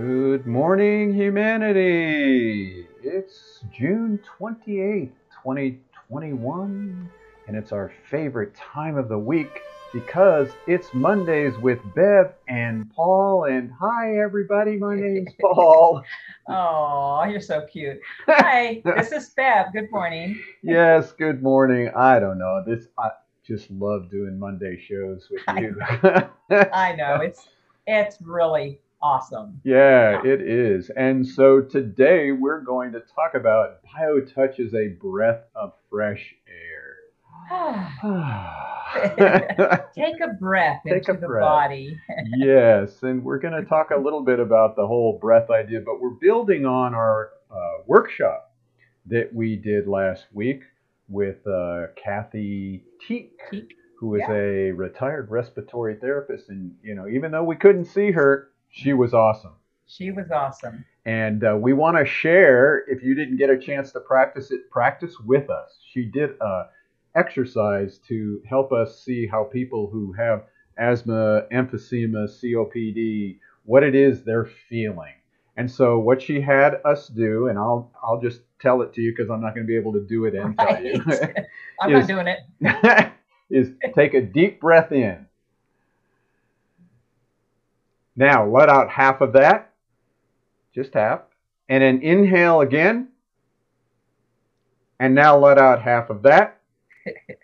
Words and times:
Good 0.00 0.46
morning, 0.46 1.12
humanity. 1.12 2.86
It's 3.02 3.64
June 3.72 4.20
28th, 4.38 5.10
2021, 5.42 7.10
and 7.48 7.56
it's 7.56 7.72
our 7.72 7.90
favorite 8.08 8.54
time 8.54 8.96
of 8.96 9.08
the 9.08 9.18
week 9.18 9.60
because 9.92 10.50
it's 10.68 10.94
Mondays 10.94 11.58
with 11.58 11.80
Bev 11.96 12.32
and 12.46 12.88
Paul. 12.94 13.46
And 13.46 13.72
hi, 13.72 14.20
everybody, 14.20 14.76
my 14.76 14.94
name's 14.94 15.32
Paul. 15.40 16.04
oh, 16.48 17.24
you're 17.24 17.40
so 17.40 17.66
cute. 17.66 17.98
Hi, 18.28 18.80
this 18.84 19.10
is 19.10 19.30
Bev. 19.30 19.72
Good 19.72 19.90
morning. 19.90 20.40
yes, 20.62 21.10
good 21.10 21.42
morning. 21.42 21.90
I 21.96 22.20
don't 22.20 22.38
know. 22.38 22.62
This 22.64 22.86
I 23.00 23.08
just 23.44 23.68
love 23.68 24.12
doing 24.12 24.38
Monday 24.38 24.80
shows 24.80 25.28
with 25.28 25.42
you. 25.60 25.76
I 26.50 26.94
know. 26.96 27.16
It's 27.16 27.48
it's 27.88 28.16
really 28.20 28.78
awesome. 29.00 29.60
Yeah, 29.64 30.20
it 30.24 30.40
is. 30.40 30.90
And 30.90 31.26
so 31.26 31.60
today 31.60 32.32
we're 32.32 32.60
going 32.60 32.92
to 32.92 33.00
talk 33.00 33.34
about 33.34 33.80
BioTouch 33.84 34.60
as 34.60 34.74
a 34.74 34.88
breath 35.00 35.44
of 35.54 35.72
fresh 35.90 36.34
air. 36.46 36.94
Take 39.94 40.20
a 40.20 40.34
breath 40.38 40.80
Take 40.84 41.08
into 41.08 41.12
a 41.12 41.16
the 41.16 41.26
breath. 41.26 41.42
body. 41.42 41.98
yes, 42.36 43.02
and 43.02 43.24
we're 43.24 43.38
going 43.38 43.54
to 43.54 43.68
talk 43.68 43.90
a 43.90 43.96
little 43.96 44.22
bit 44.22 44.40
about 44.40 44.76
the 44.76 44.86
whole 44.86 45.18
breath 45.18 45.50
idea, 45.50 45.80
but 45.80 46.00
we're 46.00 46.10
building 46.10 46.66
on 46.66 46.94
our 46.94 47.30
uh, 47.50 47.82
workshop 47.86 48.52
that 49.06 49.32
we 49.32 49.56
did 49.56 49.86
last 49.86 50.26
week 50.32 50.62
with 51.08 51.46
uh, 51.46 51.86
Kathy 52.02 52.84
Teak, 53.06 53.38
Teak, 53.50 53.74
who 53.98 54.16
is 54.16 54.22
yeah. 54.28 54.34
a 54.34 54.70
retired 54.72 55.30
respiratory 55.30 55.96
therapist. 55.96 56.50
And, 56.50 56.74
you 56.82 56.94
know, 56.94 57.08
even 57.08 57.30
though 57.30 57.44
we 57.44 57.56
couldn't 57.56 57.86
see 57.86 58.10
her, 58.10 58.50
she 58.70 58.92
was 58.92 59.14
awesome. 59.14 59.54
She 59.86 60.10
was 60.10 60.30
awesome. 60.30 60.84
And 61.06 61.42
uh, 61.42 61.56
we 61.58 61.72
want 61.72 61.96
to 61.96 62.04
share, 62.04 62.84
if 62.88 63.02
you 63.02 63.14
didn't 63.14 63.38
get 63.38 63.48
a 63.48 63.58
chance 63.58 63.92
to 63.92 64.00
practice 64.00 64.50
it, 64.50 64.70
practice 64.70 65.14
with 65.24 65.48
us. 65.48 65.78
She 65.92 66.04
did 66.04 66.30
a 66.40 66.64
exercise 67.14 67.98
to 68.08 68.40
help 68.48 68.72
us 68.72 69.02
see 69.02 69.26
how 69.26 69.44
people 69.44 69.88
who 69.90 70.12
have 70.12 70.44
asthma, 70.78 71.44
emphysema, 71.52 72.28
COPD, 72.28 73.38
what 73.64 73.82
it 73.82 73.94
is 73.94 74.22
they're 74.22 74.48
feeling. 74.68 75.14
And 75.56 75.70
so 75.70 75.98
what 75.98 76.22
she 76.22 76.40
had 76.40 76.80
us 76.84 77.08
do, 77.08 77.48
and 77.48 77.58
I'll 77.58 77.90
I'll 78.02 78.20
just 78.20 78.42
tell 78.60 78.82
it 78.82 78.92
to 78.94 79.00
you 79.00 79.12
because 79.16 79.30
I'm 79.30 79.40
not 79.40 79.54
going 79.54 79.66
to 79.66 79.68
be 79.68 79.76
able 79.76 79.92
to 79.94 80.06
do 80.06 80.24
it 80.26 80.34
and 80.34 80.56
tell 80.56 80.80
you, 80.82 81.02
I'm 81.80 81.90
Is- 81.90 82.08
not 82.08 82.08
doing 82.08 82.28
it. 82.28 83.12
is 83.50 83.70
take 83.94 84.14
a 84.14 84.20
deep 84.20 84.60
breath 84.60 84.92
in. 84.92 85.26
Now 88.18 88.44
let 88.48 88.68
out 88.68 88.90
half 88.90 89.20
of 89.20 89.32
that, 89.34 89.72
just 90.74 90.94
half, 90.94 91.20
and 91.68 91.84
then 91.84 92.02
inhale 92.02 92.62
again. 92.62 93.10
And 94.98 95.14
now 95.14 95.38
let 95.38 95.56
out 95.56 95.80
half 95.80 96.10
of 96.10 96.22
that. 96.22 96.60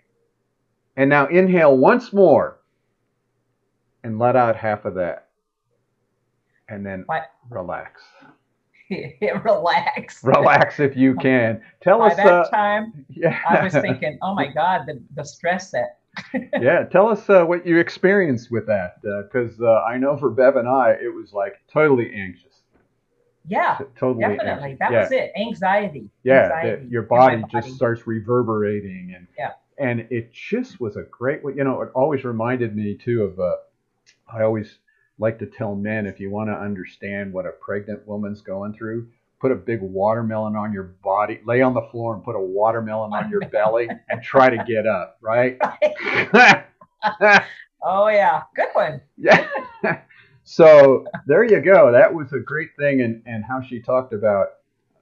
And 0.97 1.11
now 1.11 1.27
inhale 1.27 1.77
once 1.77 2.13
more 2.13 2.61
and 4.05 4.17
let 4.21 4.37
out 4.37 4.55
half 4.55 4.85
of 4.85 4.95
that. 4.95 5.27
And 6.69 6.87
then 6.87 7.03
What? 7.07 7.33
relax. 7.51 8.01
Relax. 9.43 10.23
Relax 10.23 10.79
if 10.79 10.97
you 10.97 11.17
can. 11.17 11.61
Tell 11.81 12.01
us. 12.01 12.15
By 12.17 12.23
that 12.23 12.33
uh, 12.33 12.49
time, 12.49 13.05
yeah. 13.09 13.41
I 13.49 13.65
was 13.65 13.73
thinking, 13.73 14.19
oh 14.23 14.35
my 14.37 14.47
God, 14.47 14.83
the, 14.87 15.03
the 15.17 15.25
stress 15.25 15.73
set. 15.73 15.99
Yeah, 16.61 16.85
tell 16.85 17.09
us 17.09 17.29
uh, 17.29 17.45
what 17.45 17.67
you 17.67 17.79
experienced 17.79 18.51
with 18.51 18.67
that, 18.67 19.01
because 19.03 19.61
uh, 19.61 19.83
I 19.83 19.99
know 19.99 20.17
for 20.17 20.31
Bev 20.31 20.57
and 20.57 20.69
I, 20.69 20.93
it 20.93 21.15
was 21.15 21.33
like 21.33 21.55
totally 21.73 22.13
anxious. 22.15 22.61
Yeah, 23.47 23.77
T- 23.79 23.85
totally 23.99 24.23
definitely. 24.23 24.71
anxious. 24.71 24.79
That 24.79 24.93
yeah. 24.93 25.01
was 25.03 25.13
it. 25.13 25.33
Anxiety. 25.37 26.11
Yeah, 26.23 26.45
Anxiety 26.45 26.87
your 26.89 27.03
my 27.03 27.09
body 27.09 27.43
just 27.51 27.75
starts 27.75 28.07
reverberating, 28.07 29.13
and 29.17 29.27
Yeah. 29.39 29.53
and 29.79 30.07
it 30.11 30.33
just 30.33 30.81
was 30.81 30.97
a 30.97 31.03
great. 31.03 31.41
You 31.55 31.65
know, 31.65 31.83
it 31.83 31.91
always 31.95 32.25
reminded 32.25 32.75
me 32.75 32.97
too 32.97 33.23
of. 33.25 33.39
Uh, 33.39 33.57
I 34.33 34.43
always 34.43 34.79
like 35.19 35.39
to 35.41 35.47
tell 35.47 35.75
men 35.77 36.07
if 36.07 36.19
you 36.21 36.31
want 36.31 36.49
to 36.49 36.55
understand 36.55 37.33
what 37.33 37.47
a 37.47 37.51
pregnant 37.53 38.07
woman's 38.07 38.41
going 38.41 38.73
through, 38.75 39.09
put 39.41 39.53
a 39.53 39.57
big 39.57 39.81
watermelon 39.83 40.57
on 40.57 40.73
your 40.73 40.95
body, 41.03 41.41
lay 41.45 41.61
on 41.63 41.75
the 41.75 41.83
floor, 41.91 42.15
and 42.15 42.25
put 42.25 42.35
a 42.37 42.41
watermelon 42.41 43.13
on 43.13 43.31
your 43.31 43.41
belly, 43.51 43.89
and 44.09 44.23
try 44.23 44.49
to 44.51 44.65
get 44.65 44.87
up. 44.87 45.19
Right. 45.21 45.59
oh 47.83 48.09
yeah, 48.09 48.43
good 48.55 48.69
one. 48.73 49.01
Yeah. 49.17 49.47
so 50.45 51.05
there 51.27 51.45
you 51.45 51.61
go. 51.61 51.93
That 51.93 52.13
was 52.15 52.33
a 52.33 52.39
great 52.41 52.71
thing, 52.79 53.01
and 53.03 53.23
and 53.27 53.45
how 53.45 53.61
she 53.63 53.81
talked 53.81 54.13
about 54.13 54.49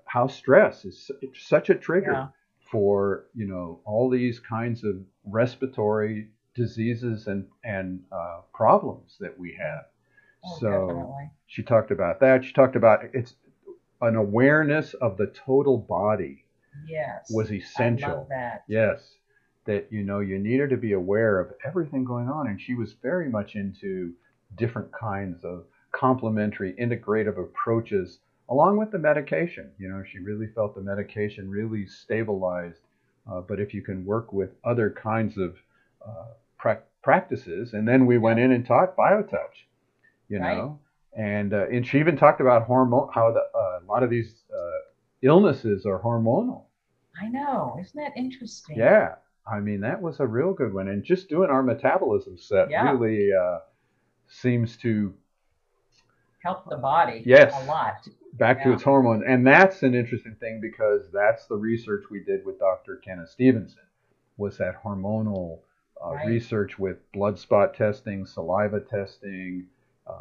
how 0.06 0.26
stress 0.26 0.84
is 0.84 1.10
such 1.34 1.70
a 1.70 1.74
trigger 1.74 2.12
Yeah. 2.12 2.26
for 2.70 3.26
you 3.34 3.46
know 3.46 3.80
all 3.84 4.10
these 4.10 4.40
kinds 4.40 4.84
of 4.84 4.96
respiratory 5.24 6.28
diseases 6.54 7.26
and 7.26 7.46
and 7.64 8.00
uh, 8.12 8.40
problems 8.54 9.16
that 9.20 9.38
we 9.38 9.56
have. 9.60 9.84
Oh, 10.44 10.58
so 10.58 10.70
definitely. 10.88 11.30
she 11.46 11.62
talked 11.62 11.90
about 11.92 12.20
that. 12.20 12.44
She 12.44 12.52
talked 12.52 12.76
about 12.76 13.00
it's 13.14 13.34
an 14.02 14.16
awareness 14.16 14.94
of 14.94 15.16
the 15.18 15.28
total 15.28 15.78
body 15.78 16.44
Yes. 16.86 17.30
was 17.30 17.50
I 17.76 17.90
essential. 17.90 18.14
love 18.16 18.28
that. 18.28 18.62
Yes, 18.68 19.18
that 19.66 19.86
you 19.90 20.02
know 20.02 20.20
you 20.20 20.38
needed 20.38 20.70
to 20.70 20.76
be 20.76 20.92
aware 20.92 21.40
of 21.40 21.52
everything 21.64 22.04
going 22.04 22.28
on, 22.28 22.48
and 22.48 22.60
she 22.60 22.74
was 22.74 22.94
very 23.02 23.28
much 23.28 23.56
into 23.56 24.12
different 24.56 24.92
kinds 24.92 25.44
of 25.44 25.64
complementary, 25.92 26.74
integrative 26.74 27.38
approaches, 27.38 28.20
along 28.48 28.76
with 28.76 28.90
the 28.90 28.98
medication. 28.98 29.72
You 29.78 29.88
know, 29.88 30.02
she 30.04 30.18
really 30.20 30.48
felt 30.48 30.74
the 30.74 30.82
medication 30.82 31.50
really 31.50 31.86
stabilized. 31.86 32.80
Uh, 33.30 33.40
but 33.42 33.60
if 33.60 33.74
you 33.74 33.82
can 33.82 34.04
work 34.04 34.32
with 34.32 34.54
other 34.64 34.90
kinds 34.90 35.36
of 35.38 35.56
uh, 36.06 36.32
prac 36.58 36.82
practices, 37.02 37.72
and 37.72 37.86
then 37.88 38.06
we 38.06 38.18
went 38.18 38.40
in 38.40 38.52
and 38.52 38.64
taught 38.64 38.96
biotouch. 38.96 39.66
You 40.28 40.38
Right. 40.38 40.54
know, 40.56 40.80
and 41.14 41.52
uh, 41.52 41.66
and 41.68 41.86
she 41.86 41.98
even 41.98 42.16
talked 42.16 42.40
about 42.40 42.64
hormone, 42.64 43.08
how 43.14 43.32
the, 43.32 43.40
uh, 43.58 43.80
a 43.82 43.86
lot 43.86 44.02
of 44.02 44.10
these 44.10 44.34
uh, 44.52 44.78
illnesses 45.22 45.84
are 45.86 45.98
hormonal. 46.00 46.64
I 47.20 47.28
know. 47.28 47.76
Isn't 47.80 48.00
that 48.00 48.12
interesting? 48.16 48.76
Yeah, 48.76 49.16
I 49.46 49.60
mean 49.60 49.80
that 49.82 50.00
was 50.00 50.20
a 50.20 50.26
real 50.26 50.52
good 50.54 50.72
one, 50.72 50.88
and 50.88 51.04
just 51.04 51.28
doing 51.28 51.50
our 51.50 51.62
metabolism 51.62 52.38
set 52.38 52.70
Yeah. 52.70 52.90
really 52.92 53.30
uh, 53.32 53.58
seems 54.28 54.76
to 54.78 55.14
Help 56.42 56.68
the 56.68 56.76
body. 56.76 57.22
Yes. 57.24 57.54
A 57.54 57.66
lot. 57.66 58.08
back 58.32 58.64
to 58.64 58.72
its 58.72 58.82
hormones, 58.82 59.22
and 59.24 59.46
that's 59.46 59.84
an 59.84 59.94
interesting 59.94 60.34
thing 60.40 60.60
because 60.60 61.02
that's 61.12 61.46
the 61.46 61.54
research 61.54 62.04
we 62.10 62.18
did 62.24 62.44
with 62.44 62.58
Dr. 62.58 62.96
Kenneth 62.96 63.28
Stevenson 63.30 63.82
was 64.38 64.58
that 64.58 64.82
hormonal 64.82 65.60
uh, 66.04 66.14
Right. 66.14 66.26
research 66.26 66.80
with 66.80 66.96
blood 67.12 67.38
spot 67.38 67.74
testing, 67.74 68.26
saliva 68.26 68.80
testing, 68.80 69.68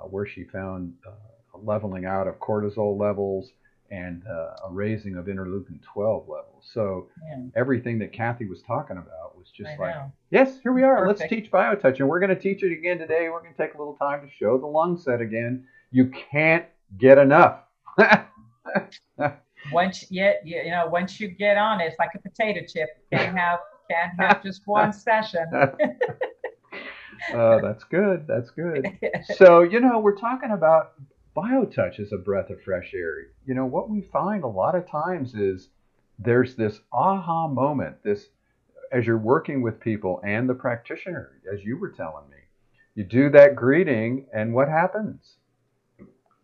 where 0.09 0.25
she 0.25 0.43
found 0.43 0.93
uh, 1.07 1.11
a 1.53 1.57
leveling 1.57 2.05
out 2.05 2.27
of 2.27 2.39
cortisol 2.39 2.99
levels 2.99 3.51
and 3.89 4.23
uh, 4.25 4.67
a 4.67 4.69
raising 4.71 5.17
of 5.17 5.25
interleukin 5.25 5.81
12 5.93 6.27
levels. 6.29 6.69
So 6.73 7.09
Yeah. 7.27 7.43
everything 7.55 7.99
that 7.99 8.13
Kathy 8.13 8.45
was 8.45 8.61
talking 8.61 8.97
about 8.97 9.37
was 9.37 9.49
just 9.51 9.71
I 9.71 9.75
like 9.77 9.95
know. 9.95 10.11
Yes, 10.29 10.59
here 10.61 10.71
we 10.71 10.83
are. 10.83 11.05
Let's 11.07 11.21
teach 11.27 11.51
biotouch, 11.51 11.99
and 11.99 12.07
we're 12.07 12.21
going 12.21 12.29
to 12.29 12.39
teach 12.39 12.63
it 12.63 12.71
again 12.71 12.99
today. 12.99 13.29
We're 13.29 13.41
going 13.41 13.53
to 13.53 13.57
take 13.57 13.73
a 13.73 13.77
little 13.77 13.95
time 13.95 14.25
to 14.25 14.33
show 14.33 14.57
the 14.57 14.65
lung 14.65 14.97
set 14.97 15.19
again. 15.19 15.65
You 15.91 16.09
can't 16.31 16.65
get 16.97 17.17
enough. 17.17 17.59
Once 19.71 20.05
you, 20.09 20.31
you 20.43 20.61
you 20.63 20.71
know, 20.71 20.87
once 20.87 21.19
you 21.19 21.27
get 21.27 21.55
on 21.57 21.81
it, 21.81 21.85
it's 21.85 21.99
like 21.99 22.09
a 22.15 22.19
potato 22.19 22.61
chip. 22.67 22.89
Can't 23.11 23.37
have 23.37 23.59
can't 23.89 24.11
have 24.19 24.41
just 24.43 24.61
one 24.65 24.91
session. 24.91 25.45
uh, 27.33 27.59
that's 27.59 27.83
good. 27.83 28.25
That's 28.27 28.49
good. 28.51 28.87
So, 29.35 29.61
you 29.61 29.79
know, 29.79 29.99
we're 29.99 30.17
talking 30.17 30.51
about 30.51 30.93
biotouch 31.35 31.99
as 31.99 32.11
a 32.11 32.17
breath 32.17 32.49
of 32.49 32.61
fresh 32.61 32.91
air. 32.93 33.27
You 33.45 33.53
know, 33.53 33.65
what 33.65 33.89
we 33.89 34.01
find 34.01 34.43
a 34.43 34.47
lot 34.47 34.75
of 34.75 34.89
times 34.89 35.33
is 35.35 35.69
there's 36.19 36.55
this 36.55 36.79
aha 36.91 37.47
moment, 37.47 38.03
this 38.03 38.27
as 38.91 39.05
you're 39.05 39.17
working 39.17 39.61
with 39.61 39.79
people 39.79 40.21
and 40.25 40.49
the 40.49 40.53
practitioner, 40.53 41.31
as 41.51 41.63
you 41.63 41.77
were 41.77 41.91
telling 41.91 42.29
me. 42.29 42.37
You 42.95 43.05
do 43.05 43.29
that 43.29 43.55
greeting, 43.55 44.27
and 44.33 44.53
what 44.53 44.67
happens? 44.67 45.37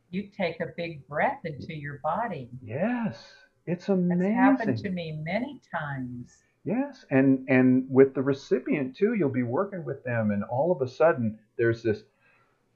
you 0.10 0.30
take 0.36 0.60
a 0.62 0.68
big 0.76 1.08
breath 1.08 1.40
into 1.44 1.74
your 1.74 2.00
body. 2.04 2.50
Yes, 2.62 3.18
it's 3.66 3.90
amazing. 3.90 4.34
happened 4.34 4.78
to 4.80 4.90
me 4.90 5.20
many 5.24 5.62
times. 5.72 6.38
Yes, 6.68 7.06
and 7.10 7.46
and 7.48 7.86
with 7.90 8.14
the 8.14 8.22
recipient 8.22 8.98
too, 8.98 9.14
you'll 9.14 9.30
be 9.30 9.42
working 9.42 9.86
with 9.86 10.04
them, 10.04 10.32
and 10.32 10.44
all 10.44 10.70
of 10.70 10.82
a 10.82 10.92
sudden 10.92 11.40
there's 11.58 11.82
this, 11.82 12.04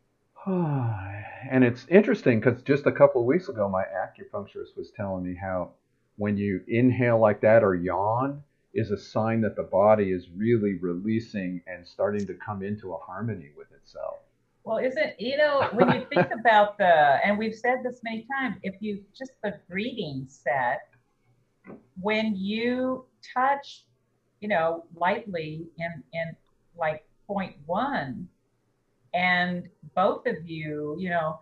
and 0.45 1.65
it's 1.65 1.85
interesting 1.89 2.39
because 2.39 2.61
just 2.61 2.85
a 2.85 2.91
couple 2.93 3.19
of 3.19 3.27
weeks 3.27 3.49
ago, 3.49 3.67
my 3.67 3.83
acupuncturist 3.83 4.77
was 4.77 4.91
telling 4.95 5.25
me 5.25 5.35
how 5.35 5.71
when 6.15 6.37
you 6.37 6.61
inhale 6.69 7.19
like 7.19 7.41
that 7.41 7.65
or 7.65 7.75
yawn 7.75 8.41
is 8.73 8.91
a 8.91 8.97
sign 8.97 9.41
that 9.41 9.57
the 9.57 9.63
body 9.63 10.13
is 10.13 10.29
really 10.37 10.75
releasing 10.75 11.61
and 11.67 11.85
starting 11.85 12.25
to 12.27 12.33
come 12.35 12.63
into 12.63 12.93
a 12.93 12.97
harmony 12.97 13.49
with 13.57 13.73
itself. 13.73 14.19
Well, 14.63 14.77
isn't 14.77 15.19
you 15.19 15.35
know 15.35 15.67
when 15.73 15.91
you 15.91 16.05
think 16.07 16.29
about 16.39 16.77
the 16.77 17.19
and 17.25 17.37
we've 17.37 17.55
said 17.55 17.79
this 17.83 17.99
many 18.05 18.25
times, 18.39 18.55
if 18.63 18.75
you 18.79 19.03
just 19.13 19.33
the 19.43 19.59
greeting 19.69 20.27
set, 20.29 20.87
when 21.99 22.37
you 22.37 23.03
touch, 23.35 23.85
you 24.41 24.49
know, 24.49 24.83
lightly 24.95 25.67
in 25.77 26.03
in 26.13 26.35
like 26.77 27.03
point 27.27 27.55
one, 27.65 28.27
and 29.13 29.67
both 29.95 30.25
of 30.27 30.35
you, 30.45 30.95
you 30.99 31.09
know, 31.09 31.39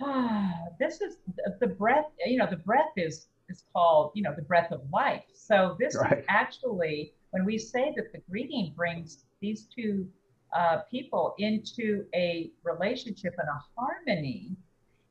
ah, 0.00 0.52
this 0.80 1.00
is 1.00 1.16
the 1.60 1.68
breath. 1.68 2.06
You 2.24 2.38
know, 2.38 2.46
the 2.50 2.56
breath 2.56 2.92
is 2.96 3.26
is 3.48 3.64
called 3.72 4.12
you 4.14 4.22
know 4.22 4.34
the 4.36 4.42
breath 4.42 4.70
of 4.72 4.80
life. 4.92 5.22
So 5.34 5.76
this 5.78 6.00
Right. 6.00 6.10
is 6.10 6.24
actually 6.28 7.12
when 7.30 7.44
we 7.44 7.58
say 7.58 7.92
that 7.96 8.12
the 8.12 8.20
greeting 8.30 8.72
brings 8.76 9.24
these 9.40 9.66
two 9.74 10.08
uh, 10.54 10.78
people 10.90 11.34
into 11.38 12.04
a 12.14 12.50
relationship 12.64 13.34
and 13.38 13.48
a 13.48 13.60
harmony, 13.76 14.56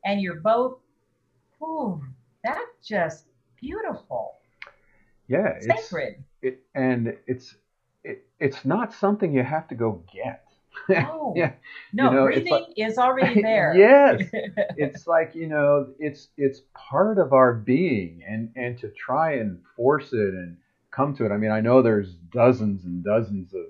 and 0.06 0.22
you're 0.22 0.42
both, 0.42 0.78
ooh, 1.62 2.02
that's 2.44 2.88
just 2.88 3.26
beautiful, 3.62 4.36
Yeah, 5.34 5.48
it's 5.60 5.88
sacred. 5.90 6.24
it, 6.42 6.62
and 6.76 7.16
it's 7.28 7.56
it, 8.04 8.26
it's 8.40 8.66
not 8.66 8.94
something 8.94 9.34
you 9.34 9.44
have 9.44 9.68
to 9.70 9.76
go 9.76 10.04
get. 10.14 10.40
No, 10.90 11.34
yeah, 11.38 11.52
no, 11.94 12.10
know, 12.12 12.26
breathing 12.26 12.52
like- 12.52 12.74
is 12.76 12.98
already 12.98 13.42
there. 13.52 13.74
yes, 13.76 14.24
it's 14.76 15.06
like 15.08 15.34
you 15.36 15.48
know, 15.48 15.88
it's 16.00 16.30
it's 16.36 16.62
part 16.74 17.20
of 17.20 17.32
our 17.32 17.54
being, 17.54 18.22
and 18.28 18.50
and 18.56 18.78
to 18.80 18.90
try 18.90 19.34
and 19.36 19.62
force 19.78 20.12
it 20.14 20.34
and 20.34 20.58
come 20.92 21.16
to 21.16 21.26
it. 21.26 21.32
I 21.32 21.38
mean, 21.38 21.52
I 21.52 21.62
know 21.62 21.82
there's 21.82 22.16
dozens 22.34 22.84
and 22.86 23.04
dozens 23.04 23.54
of, 23.54 23.66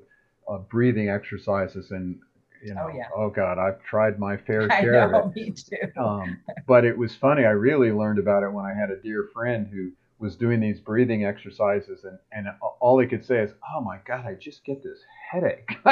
of 0.48 0.69
breathing 0.69 1.10
exercises, 1.10 1.92
and 1.92 2.19
you 2.63 2.74
know, 2.74 2.88
Oh, 2.89 2.95
yeah. 2.98 3.07
oh 3.15 3.30
God, 3.30 3.60
I've 3.60 3.83
tried 3.83 4.18
my 4.18 4.38
fair 4.38 4.71
I 4.71 4.81
share 4.81 5.04
of 5.04 5.10
it. 5.10 5.13
know, 5.13 5.31
me 5.36 5.51
too. 5.51 6.01
Um, 6.01 6.38
but 6.65 6.86
it 6.86 6.98
was 6.98 7.13
funny. 7.13 7.44
I 7.45 7.51
really 7.51 7.92
learned 7.92 8.18
about 8.19 8.44
it 8.44 8.51
when 8.51 8.65
I 8.65 8.74
had 8.74 8.89
a 8.89 8.95
dear 9.01 9.30
friend 9.33 9.68
who 9.68 9.92
was 10.24 10.38
doing 10.38 10.60
these 10.62 10.80
breathing 10.80 11.25
exercises, 11.25 12.06
and, 12.06 12.18
and 12.31 12.48
all 12.80 12.98
he 12.98 13.06
could 13.06 13.24
say 13.25 13.40
is, 13.40 13.52
"Oh 13.72 13.81
my 13.81 14.00
God, 14.06 14.25
I 14.25 14.36
just 14.36 14.64
get 14.64 14.81
this 14.81 15.00
headache." 15.30 15.70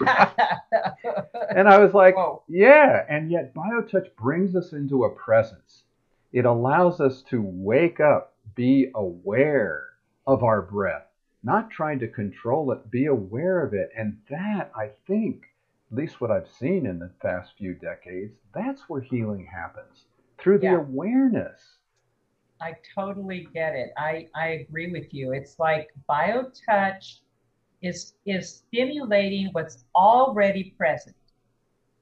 and 0.00 1.68
I 1.68 1.78
was 1.78 1.92
like, 1.94 2.16
Whoa. 2.16 2.42
"Yeah." 2.48 3.04
And 3.08 3.30
yet, 3.30 3.54
BioTouch 3.54 4.16
brings 4.16 4.56
us 4.56 4.72
into 4.72 5.04
a 5.04 5.10
presence. 5.10 5.84
It 6.32 6.46
allows 6.46 7.00
us 7.00 7.22
to 7.30 7.42
wake 7.42 8.00
up, 8.00 8.34
be 8.54 8.90
aware 8.94 9.84
of 10.26 10.42
our 10.42 10.62
breath, 10.62 11.06
not 11.42 11.70
trying 11.70 11.98
to 12.00 12.08
control 12.08 12.72
it, 12.72 12.90
be 12.90 13.06
aware 13.06 13.62
of 13.64 13.74
it, 13.74 13.90
and 13.96 14.18
that 14.30 14.72
I 14.74 14.90
think 15.06 15.42
at 15.90 15.96
least 15.96 16.20
what 16.20 16.30
I've 16.30 16.48
seen 16.48 16.86
in 16.86 16.98
the 16.98 17.10
past 17.20 17.52
few 17.56 17.74
decades, 17.74 18.34
that's 18.54 18.88
where 18.88 19.00
healing 19.00 19.46
happens 19.46 20.04
through 20.38 20.58
the 20.58 20.66
Yeah. 20.66 20.76
awareness. 20.76 21.77
I 22.60 22.74
totally 22.94 23.48
get 23.54 23.74
it. 23.74 23.92
I, 23.96 24.28
I 24.34 24.48
agree 24.48 24.90
with 24.90 25.14
you. 25.14 25.32
It's 25.32 25.58
like 25.58 25.90
biotouch 26.08 27.20
is 27.80 28.14
is 28.26 28.62
stimulating 28.66 29.50
what's 29.52 29.84
already 29.94 30.74
present. 30.76 31.14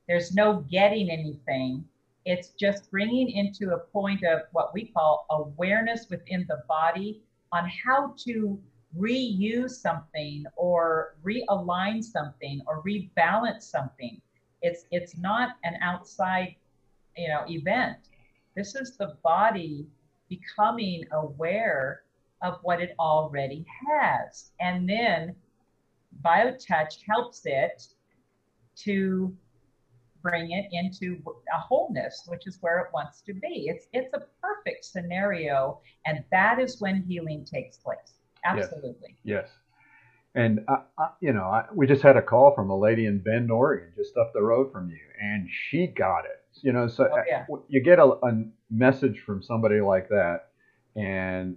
There's 0.08 0.32
no 0.32 0.64
getting 0.70 1.10
anything. 1.10 1.84
It's 2.24 2.50
just 2.50 2.90
bringing 2.90 3.30
into 3.30 3.74
a 3.74 3.78
point 3.78 4.24
of 4.24 4.42
what 4.52 4.72
we 4.72 4.86
call 4.86 5.26
awareness 5.30 6.06
within 6.08 6.46
the 6.48 6.62
body 6.68 7.22
on 7.52 7.70
how 7.84 8.14
to 8.24 8.58
reuse 8.98 9.70
something 9.72 10.44
or 10.56 11.16
realign 11.22 12.02
something 12.02 12.62
or 12.66 12.82
rebalance 12.82 13.62
something. 13.62 14.20
It's 14.62 14.86
it's 14.90 15.18
not 15.18 15.56
an 15.64 15.74
outside, 15.82 16.56
you 17.16 17.28
know, 17.28 17.44
event. 17.48 17.98
This 18.56 18.74
is 18.74 18.96
the 18.96 19.18
body 19.22 19.86
becoming 20.28 21.04
aware 21.12 22.02
of 22.42 22.58
what 22.62 22.80
it 22.80 22.94
already 22.98 23.64
has. 23.88 24.50
And 24.60 24.88
then 24.88 25.34
BioTouch 26.24 26.98
helps 27.08 27.42
it 27.44 27.86
to 28.76 29.34
bring 30.22 30.50
it 30.50 30.66
into 30.72 31.22
a 31.54 31.58
wholeness, 31.58 32.24
which 32.26 32.46
is 32.46 32.58
where 32.60 32.80
it 32.80 32.88
wants 32.92 33.20
to 33.22 33.32
be. 33.32 33.68
It's 33.68 33.86
it's 33.92 34.12
a 34.12 34.22
perfect 34.42 34.84
scenario, 34.84 35.80
and 36.04 36.24
that 36.32 36.58
is 36.58 36.80
when 36.80 37.02
healing 37.02 37.44
takes 37.44 37.76
place. 37.76 38.14
Absolutely. 38.44 39.16
Yes. 39.24 39.48
And, 40.34 40.60
I, 40.68 40.82
I, 40.98 41.08
you 41.20 41.32
know, 41.32 41.44
I, 41.44 41.64
we 41.74 41.86
just 41.86 42.02
had 42.02 42.16
a 42.18 42.22
call 42.22 42.54
from 42.54 42.68
a 42.68 42.78
lady 42.78 43.06
in 43.06 43.20
Bend, 43.20 43.50
Oregon, 43.50 43.88
just 43.96 44.18
up 44.18 44.32
the 44.34 44.42
road 44.42 44.70
from 44.70 44.90
you, 44.90 44.98
and 45.18 45.48
she 45.50 45.86
got 45.86 46.26
it. 46.26 46.44
You 46.62 46.72
know, 46.72 46.88
so 46.88 47.08
Oh, 47.10 47.22
yeah. 47.26 47.46
you 47.68 47.80
get 47.80 47.98
a, 47.98 48.04
a 48.04 48.44
message 48.70 49.20
from 49.20 49.42
somebody 49.42 49.80
like 49.80 50.08
that, 50.08 50.48
and 50.94 51.56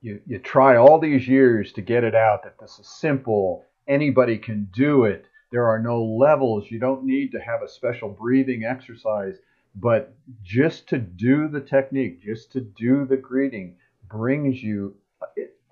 you, 0.00 0.20
you 0.26 0.38
try 0.38 0.76
all 0.76 0.98
these 0.98 1.26
years 1.26 1.72
to 1.72 1.82
get 1.82 2.04
it 2.04 2.14
out 2.14 2.42
that 2.44 2.58
this 2.60 2.78
is 2.78 2.86
simple, 2.86 3.64
anybody 3.88 4.36
can 4.38 4.68
do 4.72 5.04
it. 5.04 5.26
There 5.50 5.66
are 5.66 5.78
no 5.78 6.02
levels. 6.04 6.70
You 6.70 6.78
don't 6.78 7.04
need 7.04 7.32
to 7.32 7.38
have 7.40 7.62
a 7.62 7.68
special 7.68 8.08
breathing 8.08 8.64
exercise, 8.64 9.36
but 9.76 10.14
just 10.42 10.88
to 10.88 10.98
do 10.98 11.48
the 11.48 11.60
technique, 11.60 12.22
just 12.22 12.52
to 12.52 12.60
do 12.60 13.06
the 13.06 13.16
greeting 13.16 13.76
brings 14.08 14.62
you, 14.62 14.94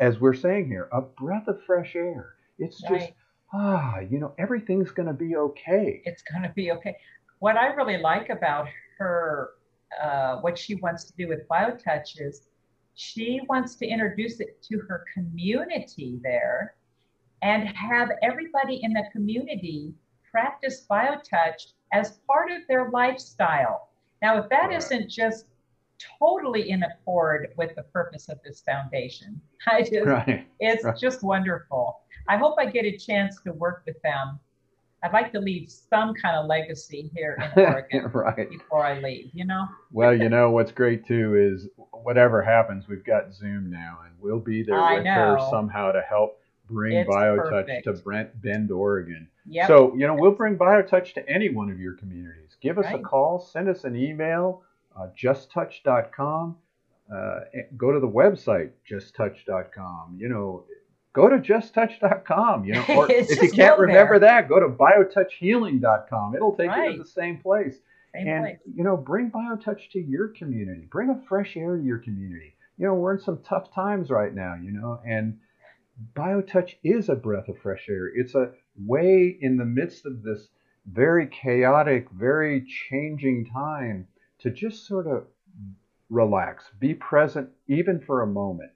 as 0.00 0.18
we're 0.18 0.34
saying 0.34 0.66
here, 0.68 0.88
a 0.92 1.00
breath 1.00 1.48
of 1.48 1.62
fresh 1.64 1.94
air. 1.94 2.34
It's 2.58 2.80
just, 2.80 2.90
Right. 2.92 3.14
ah, 3.52 3.98
you 4.00 4.18
know, 4.18 4.34
everything's 4.38 4.90
going 4.90 5.08
to 5.08 5.12
be 5.12 5.36
okay. 5.36 6.02
It's 6.04 6.22
going 6.22 6.42
to 6.42 6.48
be 6.54 6.72
okay. 6.72 6.96
What 7.40 7.56
I 7.56 7.66
really 7.74 7.98
like 7.98 8.28
about 8.30 8.68
her, 8.98 9.50
uh, 10.00 10.36
what 10.36 10.56
she 10.56 10.76
wants 10.76 11.04
to 11.04 11.12
do 11.16 11.28
with 11.28 11.46
BioTouch 11.48 12.20
is 12.20 12.48
she 12.94 13.40
wants 13.48 13.74
to 13.76 13.86
introduce 13.86 14.40
it 14.40 14.62
to 14.62 14.78
her 14.88 15.04
community 15.14 16.20
there 16.22 16.74
and 17.42 17.68
have 17.68 18.10
everybody 18.22 18.80
in 18.82 18.92
the 18.92 19.04
community 19.12 19.92
practice 20.30 20.86
BioTouch 20.90 21.72
as 21.92 22.18
part 22.26 22.50
of 22.50 22.62
their 22.68 22.90
lifestyle. 22.90 23.88
Now, 24.22 24.38
if 24.38 24.48
that 24.50 24.70
not 24.70 25.08
just 25.08 25.46
totally 26.18 26.70
in 26.70 26.82
accord 26.82 27.52
with 27.56 27.74
the 27.74 27.82
purpose 27.84 28.28
of 28.28 28.38
this 28.44 28.60
foundation, 28.62 29.40
I 29.66 29.82
just, 29.82 30.06
Right. 30.06 30.46
it's 30.60 30.84
Right. 30.84 30.96
just 30.98 31.22
wonderful. 31.22 32.00
I 32.28 32.36
hope 32.36 32.56
I 32.58 32.66
get 32.66 32.84
a 32.84 32.96
chance 32.96 33.40
to 33.42 33.52
work 33.52 33.82
with 33.86 34.00
them. 34.02 34.38
I'd 35.04 35.12
like 35.12 35.32
to 35.32 35.40
leave 35.40 35.68
some 35.68 36.14
kind 36.14 36.36
of 36.36 36.46
legacy 36.46 37.10
here 37.14 37.36
in 37.56 37.62
Oregon 37.64 38.10
right. 38.12 38.48
before 38.48 38.84
I 38.84 39.00
leave, 39.00 39.30
you 39.32 39.44
know? 39.44 39.66
Well, 39.90 40.14
you 40.14 40.28
know 40.28 40.50
what's 40.50 40.70
great 40.70 41.04
too 41.04 41.34
is 41.36 41.68
whatever 41.90 42.42
happens, 42.42 42.86
we've 42.88 43.04
got 43.04 43.34
Zoom 43.34 43.68
now, 43.70 43.98
and 44.04 44.14
we'll 44.20 44.38
be 44.38 44.62
there 44.62 44.80
I 44.80 44.98
with 44.98 45.06
her 45.06 45.38
somehow 45.50 45.92
to 45.92 46.00
help 46.02 46.38
bring 46.68 46.96
It's 46.96 47.10
BioTouch 47.10 47.50
perfect. 47.50 47.84
to 47.84 47.92
Brent 47.94 48.40
Bend, 48.40 48.70
Oregon. 48.70 49.28
Yep. 49.48 49.66
So 49.66 49.94
you 49.96 50.06
know 50.06 50.14
we'll 50.14 50.32
bring 50.32 50.56
BioTouch 50.56 51.14
to 51.14 51.28
any 51.28 51.50
one 51.50 51.70
of 51.70 51.80
your 51.80 51.94
communities. 51.94 52.56
Give 52.60 52.78
us 52.78 52.86
a 52.92 52.98
call, 52.98 53.40
send 53.40 53.68
us 53.68 53.84
an 53.84 53.96
email, 53.96 54.62
uh, 54.96 55.08
justtouch.com. 55.20 56.56
Uh, 57.12 57.40
go 57.76 57.92
to 57.92 58.00
the 58.00 58.08
website 58.08 58.70
justtouch.com. 58.88 60.16
You 60.16 60.28
know, 60.28 60.64
go 61.12 61.28
to 61.28 61.36
justtouch.com. 61.36 62.64
You 62.64 62.74
know, 62.74 62.84
or 62.88 63.06
if 63.10 63.42
you 63.42 63.50
can't 63.50 63.78
remember 63.78 64.18
there. 64.18 64.42
that, 64.42 64.48
go 64.48 64.60
to 64.60 64.68
biotouchhealing.com. 64.68 66.34
It'll 66.34 66.56
take 66.56 66.70
you 66.74 66.92
to 66.92 66.98
the 66.98 67.08
same 67.08 67.38
place 67.38 67.76
Same 68.14 68.28
and 68.28 68.44
place. 68.44 68.58
you 68.74 68.84
know 68.84 68.96
bring 68.96 69.30
biotouch 69.30 69.90
to 69.92 69.98
your 70.00 70.28
community 70.28 70.86
bring 70.90 71.10
a 71.10 71.22
fresh 71.28 71.56
air 71.56 71.76
to 71.76 71.82
your 71.82 71.98
community 71.98 72.54
you 72.76 72.86
know 72.86 72.94
we're 72.94 73.14
in 73.14 73.20
some 73.20 73.38
tough 73.42 73.72
times 73.74 74.10
right 74.10 74.34
now 74.34 74.54
you 74.54 74.70
know 74.70 75.00
and 75.06 75.38
biotouch 76.14 76.74
is 76.84 77.08
a 77.08 77.14
breath 77.14 77.48
of 77.48 77.58
fresh 77.58 77.86
air 77.88 78.10
it's 78.14 78.34
a 78.34 78.50
way 78.76 79.36
in 79.40 79.56
the 79.56 79.64
midst 79.64 80.04
of 80.06 80.22
this 80.22 80.48
very 80.86 81.26
chaotic 81.26 82.08
very 82.10 82.66
changing 82.90 83.46
time 83.52 84.06
to 84.38 84.50
just 84.50 84.86
sort 84.86 85.06
of 85.06 85.24
relax 86.10 86.64
be 86.80 86.92
present 86.94 87.48
even 87.68 88.00
for 88.00 88.22
a 88.22 88.26
moment 88.26 88.70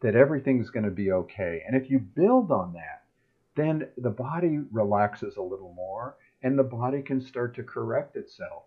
that 0.00 0.14
everything's 0.14 0.70
going 0.70 0.84
to 0.84 0.90
be 0.90 1.12
okay. 1.12 1.62
And 1.66 1.76
if 1.76 1.90
you 1.90 1.98
build 1.98 2.50
on 2.50 2.72
that 2.74 2.98
then 3.58 3.88
the 3.96 4.10
body 4.10 4.60
relaxes 4.70 5.36
a 5.36 5.42
little 5.42 5.72
more 5.74 6.16
and 6.42 6.56
the 6.56 6.62
body 6.62 7.02
can 7.02 7.20
start 7.20 7.56
to 7.56 7.64
correct 7.64 8.14
itself. 8.14 8.62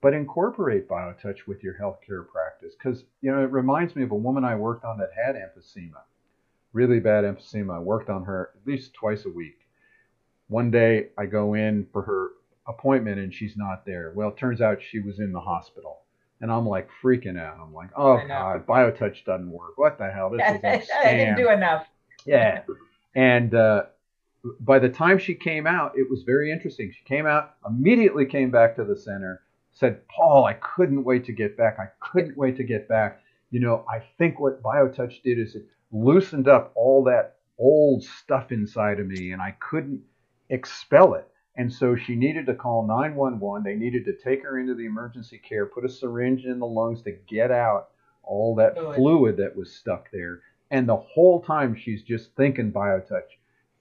But 0.00 0.14
incorporate 0.14 0.88
biotouch 0.88 1.48
with 1.48 1.64
your 1.64 1.74
healthcare 1.74 2.26
practice 2.26 2.74
because 2.78 3.04
you 3.20 3.32
know 3.32 3.42
it 3.42 3.50
reminds 3.50 3.96
me 3.96 4.04
of 4.04 4.12
a 4.12 4.16
woman 4.16 4.44
i 4.44 4.54
worked 4.54 4.84
on 4.84 4.96
that 4.98 5.10
had 5.14 5.34
emphysema 5.34 6.02
really 6.72 7.00
bad 7.00 7.24
emphysema. 7.24 7.74
I 7.76 7.80
worked 7.80 8.08
on 8.08 8.24
her 8.24 8.52
at 8.54 8.66
least 8.66 8.94
twice 8.94 9.26
a 9.26 9.30
week. 9.30 9.58
One 10.46 10.70
day 10.70 11.08
i 11.18 11.26
go 11.26 11.54
in 11.54 11.86
for 11.92 12.02
her 12.02 12.30
appointment 12.68 13.18
and 13.18 13.34
she's 13.34 13.56
not 13.56 13.84
there. 13.84 14.12
Well 14.14 14.28
it 14.28 14.36
turns 14.38 14.60
out 14.60 14.80
she 14.80 15.00
was 15.00 15.18
in 15.18 15.32
the 15.32 15.40
hospital 15.40 16.02
and 16.40 16.50
i'm 16.50 16.66
like 16.66 16.88
freaking 17.02 17.38
out 17.38 17.58
i'm 17.60 17.72
like 17.72 17.90
oh 17.96 18.20
god 18.26 18.66
biotouch 18.66 19.24
doesn't 19.24 19.50
work 19.50 19.76
what 19.76 19.98
the 19.98 20.10
hell 20.10 20.30
this 20.30 20.40
is 20.40 20.60
a 20.62 21.06
I 21.06 21.12
didn't 21.14 21.36
do 21.36 21.50
enough. 21.50 21.86
yeah. 22.26 22.62
And 23.14 23.54
uh, 23.54 23.84
by 24.60 24.78
the 24.78 24.88
time 24.88 25.18
she 25.18 25.34
came 25.34 25.66
out, 25.66 25.92
it 25.96 26.08
was 26.08 26.22
very 26.22 26.50
interesting. 26.50 26.92
She 26.92 27.04
came 27.04 27.26
out, 27.26 27.54
immediately 27.66 28.24
came 28.24 28.50
back 28.50 28.76
to 28.76 28.84
the 28.84 28.96
center, 28.96 29.42
said, 29.72 30.06
Paul, 30.08 30.44
I 30.44 30.54
couldn't 30.54 31.04
wait 31.04 31.24
to 31.26 31.32
get 31.32 31.56
back. 31.56 31.78
I 31.78 31.88
couldn't 32.00 32.36
wait 32.36 32.56
to 32.56 32.64
get 32.64 32.88
back. 32.88 33.20
You 33.50 33.60
know, 33.60 33.84
I 33.88 34.02
think 34.18 34.38
what 34.38 34.62
BioTouch 34.62 35.22
did 35.22 35.38
is 35.38 35.56
it 35.56 35.66
loosened 35.92 36.48
up 36.48 36.72
all 36.76 37.04
that 37.04 37.36
old 37.58 38.04
stuff 38.04 38.52
inside 38.52 39.00
of 39.00 39.06
me 39.06 39.32
and 39.32 39.42
I 39.42 39.56
couldn't 39.58 40.00
expel 40.48 41.14
it. 41.14 41.26
And 41.56 41.72
so 41.72 41.96
she 41.96 42.14
needed 42.14 42.46
to 42.46 42.54
call 42.54 42.86
911. 42.86 43.64
They 43.64 43.74
needed 43.74 44.04
to 44.04 44.16
take 44.16 44.42
her 44.44 44.58
into 44.58 44.74
the 44.74 44.86
emergency 44.86 45.38
care, 45.38 45.66
put 45.66 45.84
a 45.84 45.88
syringe 45.88 46.44
in 46.44 46.58
the 46.58 46.66
lungs 46.66 47.02
to 47.02 47.12
get 47.28 47.50
out 47.50 47.88
all 48.22 48.54
that 48.56 48.74
fluid, 48.74 48.96
fluid 48.96 49.36
that 49.38 49.56
was 49.56 49.74
stuck 49.74 50.10
there. 50.12 50.40
And 50.70 50.88
the 50.88 50.96
whole 50.96 51.42
time 51.42 51.74
she's 51.74 52.02
just 52.02 52.34
thinking 52.36 52.72
BioTouch. 52.72 53.22